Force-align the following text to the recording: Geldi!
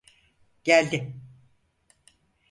Geldi! 0.63 1.13